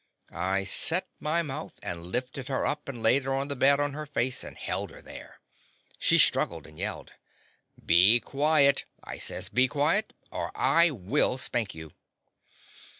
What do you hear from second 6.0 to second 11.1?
struggled and yelled. "Be quiet!'' I says, 'T>e quiet, or I